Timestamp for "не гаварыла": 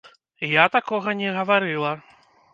1.21-1.93